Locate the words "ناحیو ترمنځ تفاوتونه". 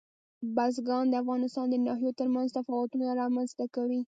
1.85-3.05